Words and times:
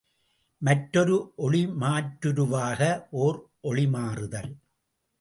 மற்றொரு 0.61 1.33
ஒளிமாற்றுருவாக 1.37 2.81
ஒர் 3.19 3.39
ஒளிமாறுதல். 3.63 4.51